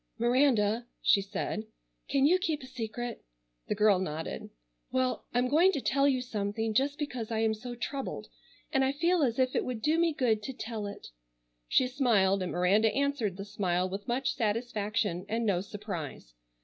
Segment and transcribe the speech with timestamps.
[0.17, 1.67] "Miranda," she said,
[2.09, 3.23] "can you keep a secret?"
[3.67, 4.49] The girl nodded.
[4.91, 8.27] "Well, I'm going to tell you something, just because I am so troubled
[8.73, 11.09] and I feel as if it would do me good to tell it."
[11.67, 16.33] She smiled and Miranda answered the smile with much satisfaction and no surprise.